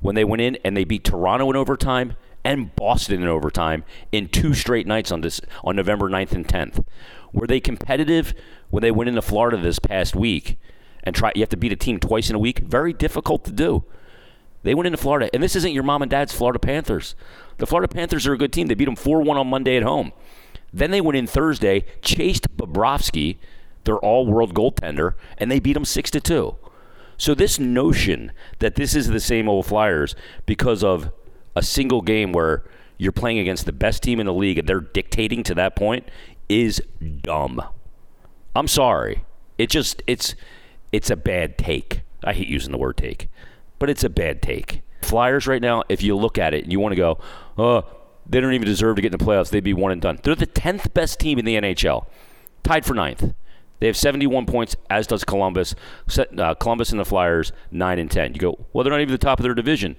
when 0.00 0.14
they 0.14 0.24
went 0.24 0.42
in 0.42 0.58
and 0.64 0.76
they 0.76 0.84
beat 0.84 1.04
Toronto 1.04 1.50
in 1.50 1.56
overtime 1.56 2.16
and 2.44 2.74
Boston 2.74 3.22
in 3.22 3.28
overtime 3.28 3.84
in 4.10 4.28
two 4.28 4.54
straight 4.54 4.86
nights 4.86 5.12
on 5.12 5.20
this 5.20 5.40
on 5.62 5.76
November 5.76 6.08
9th 6.08 6.32
and 6.32 6.46
10th? 6.46 6.84
Were 7.32 7.46
they 7.46 7.60
competitive 7.60 8.34
when 8.70 8.82
they 8.82 8.90
went 8.90 9.08
into 9.08 9.22
Florida 9.22 9.56
this 9.56 9.78
past 9.78 10.14
week 10.14 10.58
and 11.04 11.14
try 11.14 11.32
you 11.34 11.42
have 11.42 11.48
to 11.50 11.56
beat 11.56 11.72
a 11.72 11.76
team 11.76 11.98
twice 11.98 12.28
in 12.28 12.36
a 12.36 12.40
week? 12.40 12.58
Very 12.60 12.92
difficult 12.92 13.44
to 13.44 13.52
do. 13.52 13.84
They 14.64 14.74
went 14.74 14.86
into 14.86 14.98
Florida, 14.98 15.28
and 15.32 15.42
this 15.42 15.56
isn't 15.56 15.72
your 15.72 15.82
mom 15.82 16.02
and 16.02 16.10
dad's 16.10 16.32
Florida 16.32 16.58
Panthers. 16.58 17.16
The 17.58 17.66
Florida 17.66 17.92
Panthers 17.92 18.26
are 18.26 18.32
a 18.32 18.38
good 18.38 18.52
team. 18.52 18.68
They 18.68 18.74
beat 18.74 18.84
them 18.84 18.96
4 18.96 19.20
1 19.20 19.36
on 19.36 19.48
Monday 19.48 19.76
at 19.76 19.82
home. 19.82 20.12
Then 20.72 20.90
they 20.90 21.00
went 21.00 21.16
in 21.16 21.26
Thursday, 21.26 21.84
chased 22.00 22.56
Bobrovsky, 22.56 23.38
their 23.84 23.98
all 23.98 24.26
world 24.26 24.54
goaltender, 24.54 25.14
and 25.38 25.50
they 25.50 25.60
beat 25.60 25.74
them 25.74 25.84
6 25.84 26.10
to 26.12 26.20
2. 26.20 26.56
So 27.16 27.34
this 27.34 27.58
notion 27.58 28.32
that 28.58 28.74
this 28.74 28.94
is 28.94 29.08
the 29.08 29.20
same 29.20 29.48
old 29.48 29.66
Flyers 29.66 30.14
because 30.46 30.82
of 30.82 31.12
a 31.54 31.62
single 31.62 32.02
game 32.02 32.32
where 32.32 32.64
you're 32.98 33.12
playing 33.12 33.38
against 33.38 33.66
the 33.66 33.72
best 33.72 34.02
team 34.02 34.20
in 34.20 34.26
the 34.26 34.34
league 34.34 34.58
and 34.58 34.68
they're 34.68 34.80
dictating 34.80 35.42
to 35.44 35.54
that 35.54 35.76
point 35.76 36.08
is 36.48 36.82
dumb. 37.20 37.62
I'm 38.54 38.68
sorry. 38.68 39.24
It 39.58 39.70
just 39.70 40.02
it's 40.06 40.34
it's 40.92 41.10
a 41.10 41.16
bad 41.16 41.58
take. 41.58 42.02
I 42.24 42.32
hate 42.32 42.48
using 42.48 42.72
the 42.72 42.78
word 42.78 42.96
take, 42.96 43.28
but 43.78 43.90
it's 43.90 44.04
a 44.04 44.08
bad 44.08 44.42
take. 44.42 44.82
Flyers 45.02 45.46
right 45.46 45.62
now, 45.62 45.82
if 45.88 46.02
you 46.02 46.16
look 46.16 46.38
at 46.38 46.54
it 46.54 46.62
and 46.62 46.72
you 46.72 46.78
want 46.78 46.92
to 46.92 46.96
go, 46.96 47.18
oh, 47.58 47.84
they 48.28 48.40
don't 48.40 48.52
even 48.52 48.66
deserve 48.66 48.96
to 48.96 49.02
get 49.02 49.12
in 49.12 49.18
the 49.18 49.24
playoffs. 49.24 49.50
They'd 49.50 49.64
be 49.64 49.74
one 49.74 49.92
and 49.92 50.00
done. 50.00 50.18
They're 50.22 50.34
the 50.34 50.46
tenth 50.46 50.94
best 50.94 51.18
team 51.18 51.38
in 51.38 51.44
the 51.44 51.56
NHL, 51.56 52.06
tied 52.62 52.84
for 52.84 52.94
ninth. 52.94 53.34
They 53.82 53.88
have 53.88 53.96
71 53.96 54.46
points, 54.46 54.76
as 54.88 55.08
does 55.08 55.24
Columbus. 55.24 55.74
Uh, 56.38 56.54
Columbus 56.54 56.92
and 56.92 57.00
the 57.00 57.04
Flyers, 57.04 57.50
9 57.72 57.98
and 57.98 58.08
10. 58.08 58.34
You 58.34 58.38
go, 58.38 58.66
well, 58.72 58.84
they're 58.84 58.92
not 58.92 59.00
even 59.00 59.10
the 59.10 59.18
top 59.18 59.40
of 59.40 59.42
their 59.42 59.54
division. 59.54 59.96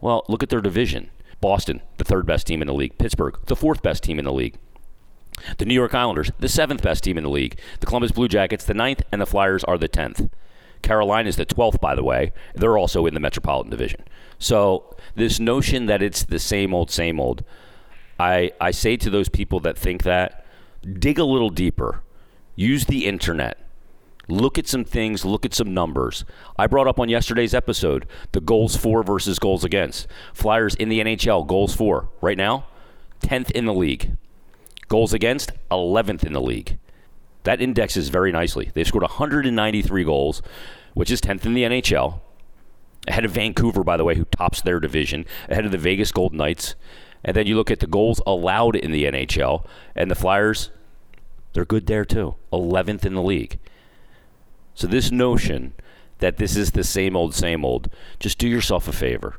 Well, 0.00 0.24
look 0.28 0.44
at 0.44 0.48
their 0.48 0.60
division. 0.60 1.10
Boston, 1.40 1.82
the 1.96 2.04
third 2.04 2.24
best 2.24 2.46
team 2.46 2.62
in 2.62 2.68
the 2.68 2.72
league. 2.72 2.98
Pittsburgh, 2.98 3.36
the 3.46 3.56
fourth 3.56 3.82
best 3.82 4.04
team 4.04 4.20
in 4.20 4.26
the 4.26 4.32
league. 4.32 4.58
The 5.58 5.64
New 5.64 5.74
York 5.74 5.92
Islanders, 5.92 6.30
the 6.38 6.48
seventh 6.48 6.82
best 6.82 7.02
team 7.02 7.18
in 7.18 7.24
the 7.24 7.30
league. 7.30 7.58
The 7.80 7.86
Columbus 7.86 8.12
Blue 8.12 8.28
Jackets, 8.28 8.64
the 8.64 8.74
ninth, 8.74 9.02
and 9.10 9.20
the 9.20 9.26
Flyers 9.26 9.64
are 9.64 9.76
the 9.76 9.88
10th. 9.88 10.30
Carolina 10.80 11.28
is 11.28 11.34
the 11.34 11.44
12th, 11.44 11.80
by 11.80 11.96
the 11.96 12.04
way. 12.04 12.32
They're 12.54 12.78
also 12.78 13.06
in 13.06 13.14
the 13.14 13.18
Metropolitan 13.18 13.72
Division. 13.72 14.04
So, 14.38 14.96
this 15.16 15.40
notion 15.40 15.86
that 15.86 16.00
it's 16.00 16.22
the 16.22 16.38
same 16.38 16.72
old, 16.72 16.92
same 16.92 17.18
old, 17.18 17.42
I, 18.20 18.52
I 18.60 18.70
say 18.70 18.96
to 18.98 19.10
those 19.10 19.28
people 19.28 19.58
that 19.58 19.76
think 19.76 20.04
that, 20.04 20.46
dig 21.00 21.18
a 21.18 21.24
little 21.24 21.50
deeper 21.50 22.04
use 22.60 22.84
the 22.84 23.06
internet. 23.06 23.58
Look 24.28 24.58
at 24.58 24.68
some 24.68 24.84
things, 24.84 25.24
look 25.24 25.44
at 25.44 25.54
some 25.54 25.74
numbers. 25.74 26.24
I 26.56 26.66
brought 26.66 26.86
up 26.86 27.00
on 27.00 27.08
yesterday's 27.08 27.54
episode 27.54 28.06
the 28.32 28.40
goals 28.40 28.76
for 28.76 29.02
versus 29.02 29.38
goals 29.38 29.64
against. 29.64 30.06
Flyers 30.34 30.74
in 30.74 30.88
the 30.88 31.00
NHL, 31.00 31.46
goals 31.46 31.74
for, 31.74 32.10
right 32.20 32.36
now, 32.36 32.66
10th 33.22 33.50
in 33.52 33.64
the 33.64 33.74
league. 33.74 34.16
Goals 34.88 35.12
against, 35.12 35.52
11th 35.70 36.24
in 36.24 36.32
the 36.32 36.40
league. 36.40 36.78
That 37.44 37.60
indexes 37.60 38.08
very 38.08 38.30
nicely. 38.30 38.70
They've 38.72 38.86
scored 38.86 39.02
193 39.02 40.04
goals, 40.04 40.42
which 40.94 41.10
is 41.10 41.20
10th 41.20 41.46
in 41.46 41.54
the 41.54 41.62
NHL. 41.64 42.20
Ahead 43.08 43.24
of 43.24 43.32
Vancouver, 43.32 43.82
by 43.82 43.96
the 43.96 44.04
way, 44.04 44.14
who 44.14 44.24
tops 44.26 44.60
their 44.60 44.78
division, 44.78 45.24
ahead 45.48 45.64
of 45.64 45.72
the 45.72 45.78
Vegas 45.78 46.12
Golden 46.12 46.38
Knights. 46.38 46.74
And 47.24 47.34
then 47.34 47.46
you 47.46 47.56
look 47.56 47.70
at 47.70 47.80
the 47.80 47.86
goals 47.86 48.20
allowed 48.26 48.76
in 48.76 48.92
the 48.92 49.04
NHL, 49.04 49.66
and 49.96 50.10
the 50.10 50.14
Flyers 50.14 50.70
they're 51.52 51.64
good 51.64 51.86
there 51.86 52.04
too. 52.04 52.36
11th 52.52 53.04
in 53.04 53.14
the 53.14 53.22
league. 53.22 53.58
So 54.74 54.86
this 54.86 55.10
notion 55.10 55.72
that 56.18 56.36
this 56.36 56.56
is 56.56 56.72
the 56.72 56.84
same 56.84 57.16
old, 57.16 57.34
same 57.34 57.64
old, 57.64 57.88
just 58.18 58.38
do 58.38 58.48
yourself 58.48 58.86
a 58.88 58.92
favor. 58.92 59.36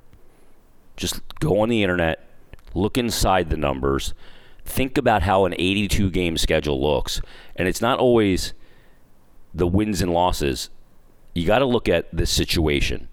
Just 0.97 1.21
go 1.39 1.59
on 1.61 1.69
the 1.69 1.83
internet, 1.83 2.27
look 2.73 2.97
inside 2.97 3.49
the 3.49 3.57
numbers, 3.57 4.13
think 4.65 4.97
about 4.97 5.23
how 5.23 5.45
an 5.45 5.53
82 5.57 6.09
game 6.11 6.37
schedule 6.37 6.81
looks. 6.81 7.21
And 7.55 7.67
it's 7.67 7.81
not 7.81 7.99
always 7.99 8.53
the 9.53 9.67
wins 9.67 10.01
and 10.01 10.11
losses. 10.13 10.69
You 11.33 11.45
got 11.45 11.59
to 11.59 11.65
look 11.65 11.87
at 11.87 12.07
the 12.15 12.25
situation. 12.25 13.07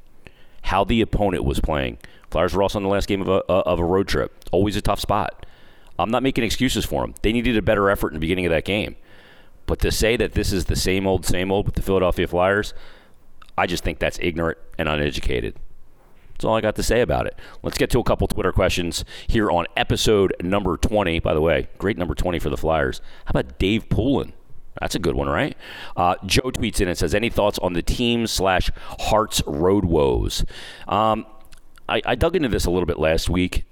how 0.65 0.85
the 0.85 1.01
opponent 1.01 1.45
was 1.45 1.61
playing. 1.61 1.99
Flyers 2.31 2.55
were 2.55 2.63
also 2.63 2.79
on 2.79 2.83
the 2.83 2.89
last 2.91 3.09
game 3.09 3.23
of 3.23 3.29
a, 3.29 3.43
uh, 3.51 3.63
of 3.65 3.79
a 3.79 3.85
road 3.85 4.07
trip. 4.09 4.35
Always 4.53 4.77
a 4.77 4.83
tough 4.83 5.01
spot. 5.01 5.47
I'm 5.99 6.11
not 6.11 6.23
making 6.23 6.45
excuses 6.45 6.85
for 6.85 7.03
them. 7.03 7.15
They 7.23 7.33
needed 7.33 7.57
a 7.57 7.63
better 7.63 7.91
effort 7.91 8.09
in 8.09 8.15
the 8.15 8.21
beginning 8.21 8.47
of 8.47 8.51
that 8.51 8.65
game. 8.65 8.97
But 9.67 9.81
to 9.81 9.93
say 9.93 10.17
that 10.17 10.33
this 10.33 10.53
is 10.53 10.67
the 10.67 10.77
same 10.77 11.07
old, 11.07 11.27
same 11.27 11.53
old 11.53 11.67
with 11.67 11.75
the 11.75 11.83
Philadelphia 11.83 12.27
Flyers, 12.27 12.73
I 13.57 13.67
just 13.67 13.85
think 13.85 13.99
that's 13.99 14.19
ignorant 14.21 14.59
and 14.79 14.89
uneducated. 14.89 15.57
That's 16.33 16.45
all 16.45 16.55
I 16.55 16.61
got 16.61 16.77
to 16.77 16.83
say 16.85 17.01
about 17.01 17.27
it. 17.27 17.37
Let's 17.65 17.77
get 17.77 17.91
to 17.91 17.99
a 17.99 18.05
couple 18.05 18.29
Twitter 18.29 18.53
questions 18.53 19.05
here 19.27 19.51
on 19.51 19.67
episode 19.77 20.33
number 20.41 20.77
20. 20.77 21.19
By 21.19 21.35
the 21.35 21.41
way, 21.41 21.69
great 21.79 21.99
number 21.99 22.15
20 22.15 22.39
for 22.39 22.49
the 22.49 22.57
Flyers. 22.57 23.01
How 23.25 23.31
about 23.31 23.59
Dave 23.59 23.89
Poulin? 23.89 24.33
That's 24.81 24.95
a 24.95 25.01
good 25.01 25.17
one, 25.17 25.29
right? 25.29 25.57
Uh, 25.97 26.15
Joe 26.25 26.53
tweets 26.53 26.81
in 26.81 26.87
and 26.87 26.97
says, 26.97 27.15
"Any 27.15 27.29
thoughts 27.29 27.59
on 27.59 27.73
the 27.73 27.83
team 27.83 28.29
slash 28.29 28.71
Hart's 29.01 29.43
road 29.47 29.85
woes?" 29.85 30.45
Um, 30.87 31.27
I, 31.89 32.01
I, 32.07 32.15
dug 32.15 32.37
into 32.37 32.49
this 32.49 32.65
a 32.65 32.71
little 32.71 32.87
bit 32.87 33.01
last 33.01 33.29
week, 33.29 33.65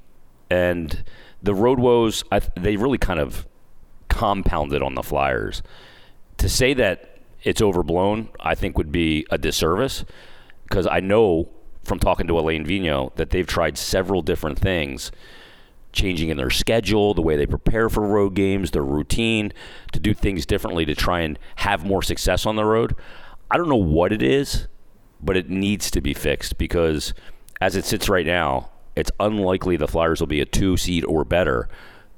and 0.50 1.04
the 1.43 1.55
road 1.55 1.78
woes 1.78 2.25
I, 2.31 2.40
they 2.57 2.76
really 2.76 2.99
kind 2.99 3.21
of 3.21 3.47
compounded 4.09 4.83
on 4.83 4.95
the 4.95 5.02
Flyers. 5.02 5.62
To 6.38 6.49
say 6.49 6.75
that 6.75 7.19
it's 7.43 7.62
overblown, 7.62 8.28
I 8.40 8.55
think 8.55 8.76
would 8.76 8.93
be 8.93 9.26
a 9.31 9.38
disservice 9.38 10.05
because 10.64 10.87
I 10.87 11.00
know 11.00 11.49
from 11.85 11.99
talking 11.99 12.26
to 12.26 12.38
Alain 12.38 12.66
Vigneault 12.66 13.14
that 13.16 13.31
they've 13.31 13.47
tried 13.47 13.78
several 13.78 14.21
different 14.21 14.59
things, 14.59 15.12
changing 15.93 16.28
in 16.28 16.37
their 16.37 16.50
schedule, 16.50 17.14
the 17.14 17.23
way 17.23 17.37
they 17.37 17.47
prepare 17.47 17.88
for 17.88 18.07
road 18.07 18.35
games, 18.35 18.73
their 18.73 18.83
routine, 18.83 19.52
to 19.93 20.00
do 20.00 20.12
things 20.12 20.45
differently 20.45 20.85
to 20.85 20.95
try 20.95 21.21
and 21.21 21.38
have 21.57 21.85
more 21.85 22.02
success 22.02 22.45
on 22.45 22.57
the 22.57 22.64
road. 22.64 22.95
I 23.50 23.57
don't 23.57 23.69
know 23.69 23.76
what 23.76 24.12
it 24.12 24.23
is, 24.23 24.66
but 25.23 25.37
it 25.37 25.49
needs 25.49 25.90
to 25.93 26.00
be 26.00 26.12
fixed 26.12 26.59
because 26.59 27.14
as 27.61 27.76
it 27.76 27.85
sits 27.85 28.09
right 28.09 28.26
now, 28.26 28.71
it's 28.97 29.12
unlikely 29.21 29.76
the 29.76 29.87
Flyers 29.87 30.21
will 30.21 30.26
be 30.26 30.41
a 30.41 30.47
two 30.47 30.76
seed 30.76 31.05
or 31.05 31.25
better. 31.25 31.69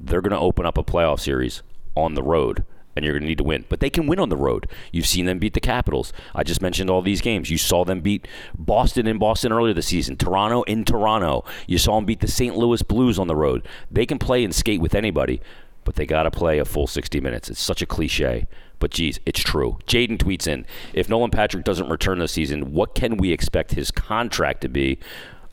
They're 0.00 0.22
going 0.22 0.30
to 0.30 0.38
open 0.38 0.64
up 0.64 0.78
a 0.78 0.84
playoff 0.84 1.20
series 1.20 1.62
on 1.96 2.14
the 2.14 2.22
road 2.22 2.64
and 2.98 3.04
you're 3.04 3.14
going 3.14 3.22
to 3.22 3.28
need 3.28 3.38
to 3.38 3.44
win. 3.44 3.64
But 3.68 3.80
they 3.80 3.90
can 3.90 4.06
win 4.06 4.18
on 4.18 4.28
the 4.28 4.36
road. 4.36 4.68
You've 4.92 5.06
seen 5.06 5.26
them 5.26 5.38
beat 5.38 5.54
the 5.54 5.60
Capitals. 5.60 6.12
I 6.34 6.42
just 6.42 6.60
mentioned 6.60 6.90
all 6.90 7.00
these 7.00 7.20
games. 7.20 7.48
You 7.48 7.56
saw 7.56 7.84
them 7.84 8.00
beat 8.00 8.26
Boston 8.56 9.06
in 9.06 9.18
Boston 9.18 9.52
earlier 9.52 9.72
this 9.72 9.86
season, 9.86 10.16
Toronto 10.16 10.62
in 10.62 10.84
Toronto. 10.84 11.44
You 11.66 11.78
saw 11.78 11.94
them 11.96 12.06
beat 12.06 12.20
the 12.20 12.28
St. 12.28 12.56
Louis 12.56 12.82
Blues 12.82 13.18
on 13.18 13.28
the 13.28 13.36
road. 13.36 13.66
They 13.90 14.04
can 14.04 14.18
play 14.18 14.42
and 14.42 14.54
skate 14.54 14.80
with 14.80 14.96
anybody, 14.96 15.40
but 15.84 15.94
they 15.94 16.06
got 16.06 16.24
to 16.24 16.30
play 16.30 16.58
a 16.58 16.64
full 16.64 16.86
60 16.88 17.20
minutes. 17.20 17.48
It's 17.48 17.62
such 17.62 17.82
a 17.82 17.86
cliche. 17.86 18.48
But 18.80 18.90
geez, 18.90 19.20
it's 19.24 19.40
true. 19.40 19.78
Jaden 19.86 20.18
tweets 20.18 20.46
in 20.46 20.66
If 20.92 21.08
Nolan 21.08 21.30
Patrick 21.30 21.64
doesn't 21.64 21.88
return 21.88 22.18
this 22.18 22.32
season, 22.32 22.72
what 22.72 22.94
can 22.94 23.16
we 23.16 23.32
expect 23.32 23.72
his 23.72 23.90
contract 23.90 24.60
to 24.62 24.68
be? 24.68 24.98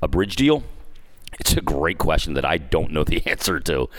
A 0.02 0.08
bridge 0.08 0.36
deal? 0.36 0.64
It's 1.40 1.54
a 1.54 1.62
great 1.62 1.98
question 1.98 2.34
that 2.36 2.46
I 2.46 2.58
don't 2.58 2.92
know 2.92 3.04
the 3.04 3.26
answer 3.30 3.60
to. 3.62 3.90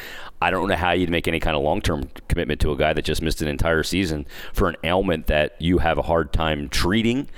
I 0.41 0.51
don't 0.51 0.69
know 0.69 0.77
how 0.77 0.93
you'd 0.93 1.11
make 1.11 1.29
any 1.29 1.41
kind 1.41 1.57
of 1.57 1.63
long 1.63 1.81
term 1.81 2.11
commitment 2.29 2.61
to 2.61 2.73
a 2.73 2.77
guy 2.77 2.93
that 2.93 3.05
just 3.05 3.23
missed 3.23 3.43
an 3.43 3.49
entire 3.49 3.83
season 3.83 4.27
for 4.53 4.69
an 4.69 4.77
ailment 4.85 5.27
that 5.29 5.61
you 5.61 5.79
have 5.79 5.99
a 5.99 6.03
hard 6.03 6.33
time 6.33 6.69
treating 6.69 7.29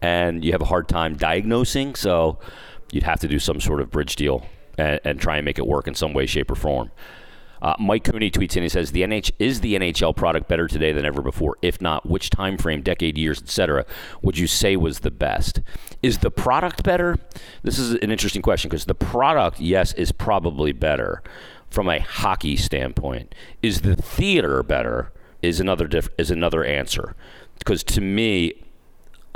and 0.00 0.44
you 0.44 0.52
have 0.52 0.60
a 0.60 0.66
hard 0.66 0.88
time 0.88 1.16
diagnosing. 1.16 1.94
So 1.94 2.38
you'd 2.90 3.04
have 3.04 3.20
to 3.20 3.28
do 3.28 3.38
some 3.38 3.60
sort 3.60 3.80
of 3.80 3.90
bridge 3.90 4.16
deal 4.16 4.44
and, 4.76 5.00
and 5.04 5.20
try 5.20 5.36
and 5.36 5.44
make 5.44 5.58
it 5.58 5.66
work 5.66 5.86
in 5.86 5.94
some 5.94 6.12
way, 6.12 6.26
shape, 6.26 6.50
or 6.50 6.54
form. 6.56 6.90
Uh, 7.62 7.74
Mike 7.78 8.02
Cooney 8.02 8.28
tweets 8.28 8.56
in. 8.56 8.64
He 8.64 8.68
says, 8.68 8.90
"The 8.90 9.02
NH 9.02 9.30
is 9.38 9.60
the 9.60 9.76
NHL 9.76 10.14
product 10.14 10.48
better 10.48 10.66
today 10.66 10.92
than 10.92 11.04
ever 11.04 11.22
before. 11.22 11.56
If 11.62 11.80
not, 11.80 12.04
which 12.06 12.28
time 12.28 12.58
frame, 12.58 12.82
decade, 12.82 13.16
years, 13.16 13.40
etc., 13.40 13.86
would 14.20 14.36
you 14.36 14.48
say 14.48 14.76
was 14.76 15.00
the 15.00 15.12
best? 15.12 15.60
Is 16.02 16.18
the 16.18 16.30
product 16.30 16.82
better? 16.82 17.18
This 17.62 17.78
is 17.78 17.92
an 17.92 18.10
interesting 18.10 18.42
question 18.42 18.68
because 18.68 18.86
the 18.86 18.96
product, 18.96 19.60
yes, 19.60 19.92
is 19.92 20.10
probably 20.10 20.72
better 20.72 21.22
from 21.70 21.88
a 21.88 22.00
hockey 22.00 22.56
standpoint. 22.56 23.32
Is 23.62 23.82
the 23.82 23.94
theater 23.94 24.64
better? 24.64 25.12
Is 25.40 25.60
another 25.60 25.86
diff- 25.86 26.10
is 26.18 26.32
another 26.32 26.64
answer. 26.64 27.14
Because 27.58 27.84
to 27.84 28.00
me, 28.00 28.54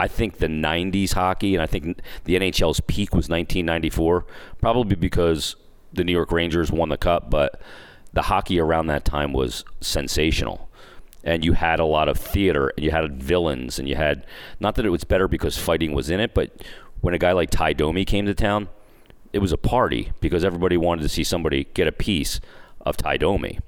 I 0.01 0.09
think 0.09 0.39
the 0.39 0.49
90s 0.49 1.13
hockey, 1.13 1.55
and 1.55 1.63
I 1.63 1.67
think 1.67 2.01
the 2.25 2.35
NHL's 2.35 2.81
peak 2.81 3.15
was 3.15 3.29
1994, 3.29 4.27
probably 4.61 4.97
because 4.97 5.55
the 5.93 6.05
New 6.05 6.13
York 6.13 6.33
Rangers 6.33 6.73
won 6.73 6.89
the 6.89 6.99
cup, 6.99 7.31
but 7.31 7.61
the 8.17 8.23
hockey 8.23 8.59
around 8.59 8.87
that 8.87 9.05
time 9.05 9.35
was 9.35 9.63
sensational. 9.83 10.71
And 11.23 11.45
you 11.45 11.53
had 11.53 11.79
a 11.79 11.85
lot 11.85 12.09
of 12.09 12.17
theater, 12.19 12.73
and 12.75 12.83
you 12.83 12.91
had 12.91 13.23
villains, 13.23 13.79
and 13.79 13.87
you 13.87 13.95
had, 13.95 14.25
not 14.59 14.75
that 14.77 14.87
it 14.87 14.91
was 14.91 15.05
better 15.05 15.29
because 15.29 15.59
fighting 15.59 15.93
was 15.93 16.09
in 16.09 16.19
it, 16.19 16.33
but 16.33 16.51
when 17.03 17.13
a 17.13 17.19
guy 17.19 17.33
like 17.33 17.51
Ty 17.51 17.75
Domi 17.75 18.07
came 18.07 18.25
to 18.25 18.35
town, 18.35 18.71
it 19.35 19.41
was 19.41 19.53
a 19.53 19.59
party 19.59 20.13
because 20.21 20.47
everybody 20.47 20.79
wanted 20.79 21.03
to 21.03 21.11
see 21.11 21.25
somebody 21.25 21.65
get 21.75 21.87
a 21.87 21.93
piece 21.93 22.41
of 22.81 22.97
Ty 22.97 23.19
Domi. 23.19 23.59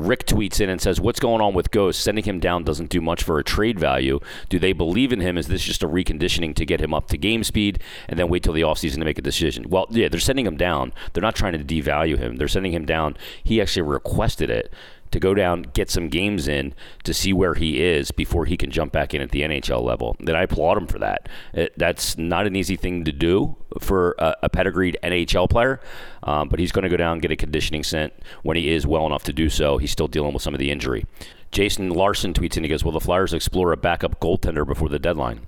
Rick 0.00 0.26
tweets 0.26 0.60
in 0.60 0.70
and 0.70 0.80
says, 0.80 1.00
What's 1.00 1.20
going 1.20 1.40
on 1.40 1.54
with 1.54 1.70
Ghost? 1.70 2.00
Sending 2.00 2.24
him 2.24 2.40
down 2.40 2.64
doesn't 2.64 2.90
do 2.90 3.00
much 3.00 3.22
for 3.22 3.38
a 3.38 3.44
trade 3.44 3.78
value. 3.78 4.20
Do 4.48 4.58
they 4.58 4.72
believe 4.72 5.12
in 5.12 5.20
him? 5.20 5.36
Is 5.36 5.48
this 5.48 5.62
just 5.62 5.82
a 5.82 5.88
reconditioning 5.88 6.54
to 6.56 6.66
get 6.66 6.80
him 6.80 6.94
up 6.94 7.08
to 7.08 7.18
game 7.18 7.44
speed 7.44 7.82
and 8.08 8.18
then 8.18 8.28
wait 8.28 8.42
till 8.42 8.52
the 8.52 8.62
offseason 8.62 8.96
to 8.96 9.04
make 9.04 9.18
a 9.18 9.22
decision? 9.22 9.68
Well, 9.68 9.86
yeah, 9.90 10.08
they're 10.08 10.20
sending 10.20 10.46
him 10.46 10.56
down. 10.56 10.92
They're 11.12 11.22
not 11.22 11.36
trying 11.36 11.52
to 11.52 11.64
devalue 11.64 12.18
him. 12.18 12.36
They're 12.36 12.48
sending 12.48 12.72
him 12.72 12.86
down. 12.86 13.16
He 13.44 13.60
actually 13.60 13.82
requested 13.82 14.50
it 14.50 14.72
to 15.10 15.20
go 15.20 15.34
down, 15.34 15.62
get 15.62 15.90
some 15.90 16.08
games 16.08 16.46
in 16.46 16.74
to 17.04 17.12
see 17.12 17.32
where 17.32 17.54
he 17.54 17.82
is 17.82 18.10
before 18.10 18.44
he 18.44 18.56
can 18.56 18.70
jump 18.70 18.92
back 18.92 19.14
in 19.14 19.20
at 19.20 19.30
the 19.30 19.42
NHL 19.42 19.82
level. 19.82 20.16
Then 20.20 20.36
I 20.36 20.42
applaud 20.42 20.78
him 20.78 20.86
for 20.86 20.98
that. 20.98 21.28
It, 21.52 21.72
that's 21.76 22.16
not 22.16 22.46
an 22.46 22.56
easy 22.56 22.76
thing 22.76 23.04
to 23.04 23.12
do 23.12 23.56
for 23.80 24.14
a, 24.18 24.36
a 24.44 24.48
pedigreed 24.48 24.98
NHL 25.02 25.50
player, 25.50 25.80
um, 26.22 26.48
but 26.48 26.58
he's 26.58 26.72
going 26.72 26.84
to 26.84 26.88
go 26.88 26.96
down 26.96 27.14
and 27.14 27.22
get 27.22 27.30
a 27.30 27.36
conditioning 27.36 27.82
sent 27.82 28.12
when 28.42 28.56
he 28.56 28.70
is 28.70 28.86
well 28.86 29.06
enough 29.06 29.24
to 29.24 29.32
do 29.32 29.48
so. 29.48 29.78
He's 29.78 29.90
still 29.90 30.08
dealing 30.08 30.32
with 30.32 30.42
some 30.42 30.54
of 30.54 30.60
the 30.60 30.70
injury. 30.70 31.06
Jason 31.50 31.90
Larson 31.90 32.32
tweets 32.32 32.56
in, 32.56 32.62
he 32.62 32.70
goes, 32.70 32.84
Will 32.84 32.92
the 32.92 33.00
Flyers 33.00 33.34
explore 33.34 33.72
a 33.72 33.76
backup 33.76 34.20
goaltender 34.20 34.66
before 34.66 34.88
the 34.88 35.00
deadline? 35.00 35.46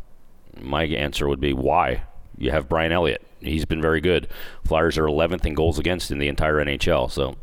My 0.60 0.84
answer 0.84 1.28
would 1.28 1.40
be, 1.40 1.52
Why? 1.52 2.04
You 2.36 2.50
have 2.50 2.68
Brian 2.68 2.92
Elliott 2.92 3.24
he's 3.44 3.64
been 3.64 3.80
very 3.80 4.00
good. 4.00 4.28
Flyers 4.64 4.98
are 4.98 5.04
11th 5.04 5.44
in 5.44 5.54
goals 5.54 5.78
against 5.78 6.10
in 6.10 6.18
the 6.18 6.28
entire 6.28 6.56
NHL, 6.56 7.10
so 7.10 7.36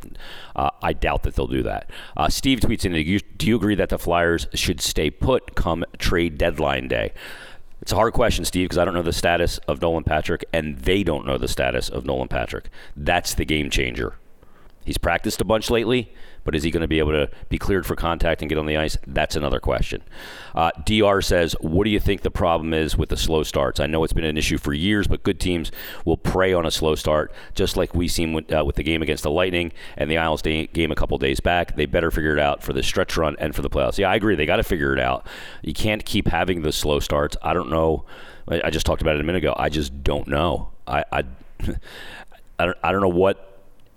uh, 0.55 0.69
I 0.81 0.93
doubt 0.93 1.23
that 1.23 1.35
they'll 1.35 1.47
do 1.47 1.63
that. 1.63 1.89
Uh, 2.15 2.29
Steve 2.29 2.59
tweets 2.59 2.85
in, 2.85 2.93
do 3.37 3.47
you 3.47 3.55
agree 3.55 3.75
that 3.75 3.89
the 3.89 3.99
Flyers 3.99 4.47
should 4.53 4.81
stay 4.81 5.09
put 5.09 5.55
come 5.55 5.85
trade 5.97 6.37
deadline 6.37 6.87
day? 6.87 7.13
It's 7.81 7.93
a 7.93 7.95
hard 7.95 8.13
question, 8.13 8.43
Steve, 8.43 8.65
because 8.65 8.77
I 8.77 8.85
don't 8.85 8.93
know 8.93 9.01
the 9.01 9.13
status 9.13 9.57
of 9.59 9.81
Nolan 9.81 10.03
Patrick, 10.03 10.43
and 10.51 10.77
they 10.79 11.03
don't 11.03 11.25
know 11.25 11.37
the 11.37 11.47
status 11.47 11.87
of 11.89 12.05
Nolan 12.05 12.27
Patrick. 12.27 12.69
That's 12.95 13.33
the 13.33 13.45
game 13.45 13.69
changer. 13.69 14.15
He's 14.89 14.97
practiced 14.97 15.39
a 15.39 15.45
bunch 15.45 15.69
lately. 15.69 16.11
But 16.43 16.55
is 16.55 16.63
he 16.63 16.71
going 16.71 16.81
to 16.81 16.87
be 16.87 16.97
able 16.97 17.11
to 17.11 17.29
be 17.49 17.59
cleared 17.59 17.85
for 17.85 17.95
contact 17.95 18.41
and 18.41 18.49
get 18.49 18.57
on 18.57 18.65
the 18.65 18.75
ice? 18.75 18.97
That's 19.05 19.35
another 19.35 19.59
question. 19.59 20.01
Uh, 20.55 20.71
DR 20.83 21.23
says, 21.23 21.55
What 21.61 21.83
do 21.83 21.91
you 21.91 21.99
think 21.99 22.23
the 22.23 22.31
problem 22.31 22.73
is 22.73 22.97
with 22.97 23.09
the 23.09 23.17
slow 23.17 23.43
starts? 23.43 23.79
I 23.79 23.85
know 23.85 24.03
it's 24.03 24.13
been 24.13 24.23
an 24.23 24.35
issue 24.35 24.57
for 24.57 24.73
years, 24.73 25.07
but 25.07 25.21
good 25.21 25.39
teams 25.39 25.71
will 26.05 26.17
prey 26.17 26.51
on 26.51 26.65
a 26.65 26.71
slow 26.71 26.95
start, 26.95 27.31
just 27.53 27.77
like 27.77 27.93
we 27.93 28.07
seen 28.07 28.33
with, 28.33 28.51
uh, 28.51 28.63
with 28.65 28.77
the 28.77 28.83
game 28.83 29.03
against 29.03 29.21
the 29.21 29.29
Lightning 29.29 29.71
and 29.95 30.09
the 30.09 30.17
Isles 30.17 30.41
day, 30.41 30.65
game 30.65 30.91
a 30.91 30.95
couple 30.95 31.19
days 31.19 31.39
back. 31.39 31.75
They 31.75 31.85
better 31.85 32.09
figure 32.09 32.33
it 32.33 32.39
out 32.39 32.63
for 32.63 32.73
the 32.73 32.81
stretch 32.81 33.15
run 33.15 33.35
and 33.37 33.53
for 33.53 33.61
the 33.61 33.69
playoffs. 33.69 33.99
Yeah, 33.99 34.09
I 34.09 34.15
agree. 34.15 34.33
They 34.33 34.47
got 34.47 34.55
to 34.55 34.63
figure 34.63 34.91
it 34.91 34.99
out. 34.99 35.27
You 35.61 35.75
can't 35.75 36.03
keep 36.03 36.29
having 36.29 36.63
the 36.63 36.71
slow 36.71 36.99
starts. 36.99 37.37
I 37.43 37.53
don't 37.53 37.69
know. 37.69 38.05
I 38.47 38.71
just 38.71 38.87
talked 38.87 39.03
about 39.03 39.13
it 39.13 39.21
a 39.21 39.23
minute 39.23 39.43
ago. 39.43 39.53
I 39.55 39.69
just 39.69 40.03
don't 40.03 40.27
know. 40.27 40.71
I, 40.87 41.05
I, 41.11 41.23
I 42.57 42.65
don't, 42.65 42.77
I 42.81 42.91
don't 42.91 43.01
know 43.01 43.07
what 43.07 43.48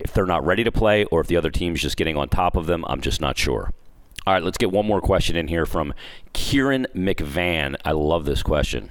if 0.05 0.13
they're 0.13 0.27
not 0.27 0.45
ready 0.45 0.65
to 0.65 0.73
play 0.73 1.05
or 1.07 1.21
if 1.21 1.27
the 1.27 1.37
other 1.37 1.51
team's 1.51 1.81
just 1.81 1.97
getting 1.97 2.17
on 2.17 2.29
top 2.29 2.57
of 2.57 2.67
them. 2.67 2.85
I'm 2.87 3.01
just 3.01 3.21
not 3.21 3.39
sure. 3.39 3.71
All 4.27 4.35
right, 4.35 4.43
let's 4.43 4.59
get 4.59 4.71
one 4.71 4.87
more 4.87 5.01
question 5.01 5.35
in 5.37 5.49
here 5.49 5.67
from 5.67 5.95
Kieran 6.33 6.87
McVan. 6.95 7.77
I 7.85 7.93
love 7.93 8.25
this 8.25 8.43
question. 8.43 8.91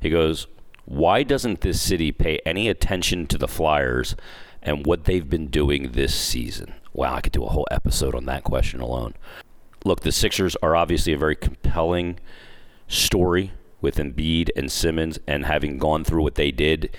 He 0.00 0.10
goes, 0.10 0.46
Why 0.84 1.22
doesn't 1.22 1.60
this 1.60 1.80
city 1.80 2.10
pay 2.10 2.40
any 2.44 2.68
attention 2.68 3.26
to 3.28 3.38
the 3.38 3.48
Flyers 3.48 4.16
and 4.62 4.84
what 4.84 5.04
they've 5.04 5.28
been 5.28 5.46
doing 5.46 5.92
this 5.92 6.14
season? 6.14 6.74
Wow, 6.92 7.14
I 7.14 7.20
could 7.20 7.32
do 7.32 7.44
a 7.44 7.50
whole 7.50 7.68
episode 7.70 8.14
on 8.14 8.24
that 8.26 8.44
question 8.44 8.80
alone. 8.80 9.14
Look, 9.84 10.00
the 10.00 10.12
Sixers 10.12 10.56
are 10.62 10.74
obviously 10.74 11.12
a 11.12 11.18
very 11.18 11.36
compelling 11.36 12.18
story 12.88 13.52
with 13.80 13.96
Embiid 13.96 14.48
and 14.56 14.72
Simmons 14.72 15.18
and 15.26 15.44
having 15.44 15.78
gone 15.78 16.04
through 16.04 16.22
what 16.22 16.36
they 16.36 16.50
did 16.50 16.96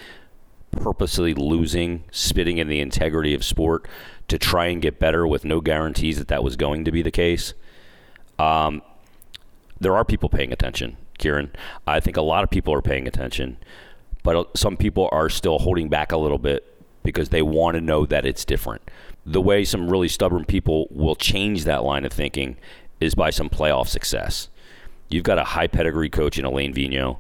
purposely 0.75 1.34
losing, 1.34 2.03
spitting 2.12 2.58
in 2.58 2.67
the 2.67 2.79
integrity 2.79 3.34
of 3.34 3.44
sport 3.44 3.88
to 4.27 4.38
try 4.38 4.67
and 4.67 4.82
get 4.82 5.00
better 5.00 5.25
with 5.27 5.46
no 5.46 5.62
guarantees 5.62 6.17
that 6.17 6.27
that 6.27 6.44
was 6.44 6.55
going 6.55 6.86
to 6.86 6.91
be 6.91 7.01
the 7.01 7.12
case. 7.12 7.53
Um, 8.39 8.82
there 9.79 9.96
are 9.96 10.05
people 10.05 10.29
paying 10.29 10.51
attention, 10.51 10.98
Kieran. 11.17 11.51
I 11.86 12.00
think 12.00 12.17
a 12.17 12.22
lot 12.22 12.44
of 12.44 12.50
people 12.50 12.74
are 12.74 12.82
paying 12.82 13.08
attention, 13.08 13.58
but 14.24 14.58
some 14.58 14.77
people 14.77 15.10
are 15.12 15.29
still 15.29 15.60
holding 15.60 15.89
back 15.89 16.12
a 16.12 16.17
little 16.17 16.38
bit 16.38 16.72
because 17.03 17.29
they 17.29 17.41
want 17.41 17.75
to 17.75 17.82
know 17.82 18.05
that 18.05 18.25
it's 18.25 18.46
different. 18.46 18.89
The 19.25 19.41
way 19.41 19.63
some 19.63 19.89
really 19.89 20.08
stubborn 20.08 20.46
people 20.46 20.88
will 20.89 21.15
change 21.15 21.63
that 21.63 21.84
line 21.84 22.05
of 22.05 22.13
thinking 22.13 22.58
is 23.00 23.15
by 23.15 23.29
some 23.29 23.50
playoff 23.50 23.88
success. 23.88 24.50
You've 25.10 25.24
got 25.24 25.38
a 25.38 25.44
high 25.44 25.67
pedigree 25.67 26.10
coach 26.10 26.39
in 26.39 26.46
Alain 26.46 26.74
Vigneault 26.74 27.20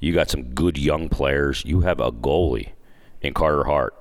You 0.00 0.14
got 0.14 0.30
some 0.30 0.54
good 0.54 0.78
young 0.78 1.08
players. 1.08 1.64
You 1.64 1.80
have 1.80 2.00
a 2.00 2.12
goalie 2.12 2.70
in 3.26 3.34
Carter 3.34 3.64
Hart. 3.64 3.94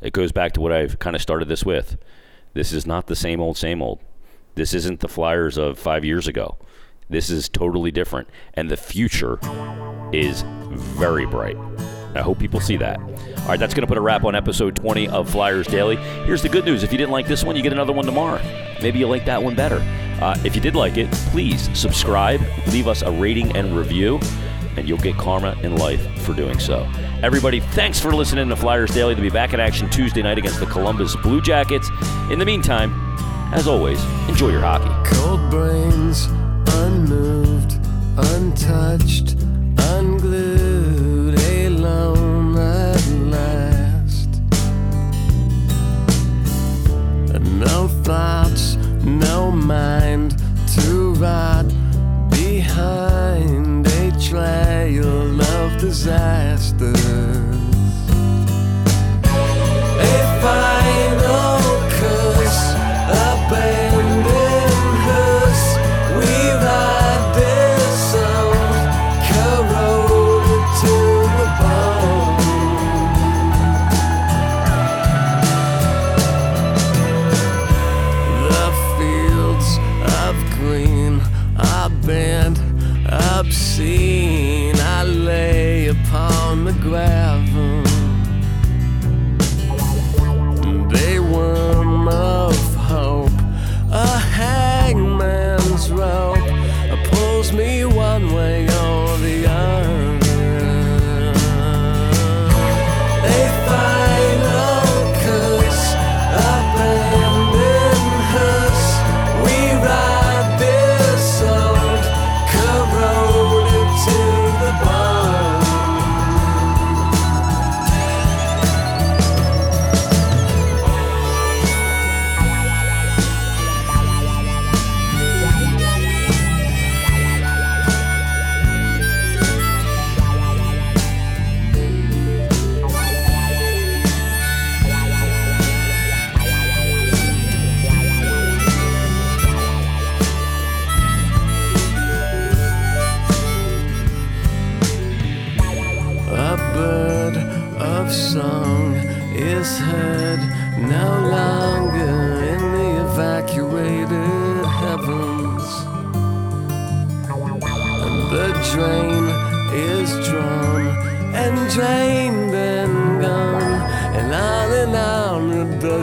It 0.00 0.12
goes 0.12 0.32
back 0.32 0.52
to 0.52 0.60
what 0.60 0.72
I've 0.72 0.98
kind 0.98 1.16
of 1.16 1.22
started 1.22 1.48
this 1.48 1.64
with. 1.64 1.96
This 2.52 2.72
is 2.72 2.86
not 2.86 3.06
the 3.06 3.16
same 3.16 3.40
old, 3.40 3.56
same 3.56 3.80
old. 3.80 4.00
This 4.54 4.74
isn't 4.74 5.00
the 5.00 5.08
Flyers 5.08 5.56
of 5.56 5.78
five 5.78 6.04
years 6.04 6.26
ago. 6.28 6.58
This 7.08 7.30
is 7.30 7.48
totally 7.48 7.90
different. 7.90 8.28
And 8.54 8.70
the 8.70 8.76
future 8.76 9.38
is 10.12 10.42
very 10.70 11.26
bright. 11.26 11.56
I 12.14 12.22
hope 12.22 12.38
people 12.38 12.60
see 12.60 12.76
that. 12.78 12.98
All 12.98 13.48
right, 13.48 13.60
that's 13.60 13.74
going 13.74 13.82
to 13.82 13.86
put 13.86 13.98
a 13.98 14.00
wrap 14.00 14.24
on 14.24 14.34
episode 14.34 14.74
20 14.74 15.08
of 15.08 15.30
Flyers 15.30 15.66
Daily. 15.66 15.96
Here's 15.96 16.42
the 16.42 16.48
good 16.48 16.64
news 16.64 16.82
if 16.82 16.90
you 16.90 16.98
didn't 16.98 17.12
like 17.12 17.28
this 17.28 17.44
one, 17.44 17.56
you 17.56 17.62
get 17.62 17.72
another 17.72 17.92
one 17.92 18.06
tomorrow. 18.06 18.40
Maybe 18.80 18.98
you 18.98 19.06
like 19.06 19.26
that 19.26 19.42
one 19.42 19.54
better. 19.54 19.78
Uh, 20.20 20.36
if 20.44 20.54
you 20.54 20.62
did 20.62 20.74
like 20.74 20.96
it, 20.96 21.10
please 21.30 21.68
subscribe, 21.78 22.40
leave 22.68 22.88
us 22.88 23.02
a 23.02 23.10
rating 23.10 23.54
and 23.54 23.76
review, 23.76 24.18
and 24.76 24.88
you'll 24.88 24.98
get 24.98 25.16
karma 25.16 25.56
in 25.62 25.76
life 25.76 26.04
for 26.22 26.34
doing 26.34 26.58
so. 26.58 26.86
Everybody, 27.22 27.60
thanks 27.60 27.98
for 27.98 28.14
listening 28.14 28.48
to 28.48 28.56
Flyers 28.56 28.90
Daily. 28.90 29.14
To 29.14 29.20
be 29.22 29.30
back 29.30 29.54
in 29.54 29.60
action 29.60 29.88
Tuesday 29.90 30.22
night 30.22 30.38
against 30.38 30.60
the 30.60 30.66
Columbus 30.66 31.16
Blue 31.16 31.40
Jackets. 31.40 31.88
In 32.30 32.38
the 32.38 32.44
meantime, 32.44 32.92
as 33.52 33.66
always, 33.66 34.02
enjoy 34.28 34.50
your 34.50 34.60
hockey. 34.60 34.90
Cold 35.14 35.50
brains, 35.50 36.26
unmoved, 36.74 37.78
untouched, 38.16 39.36
unglued, 39.78 41.38
alone 41.38 42.58
at 42.58 43.08
last. 43.30 44.28
No 47.40 47.88
thoughts, 48.02 48.76
no 49.04 49.50
mind 49.50 50.36
to 50.74 51.14
rot 51.14 51.66
behind 52.30 53.45
disasters. 56.78 57.25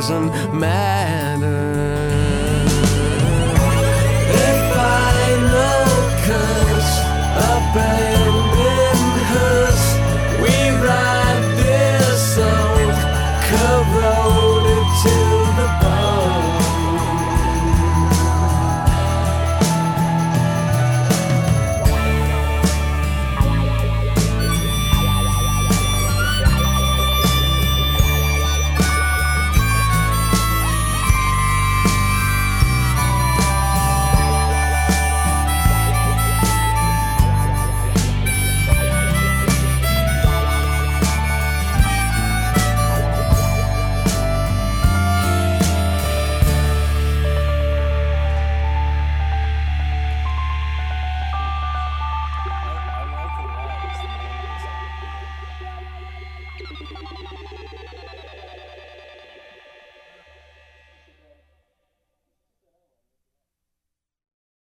Doesn't. 0.10 1.23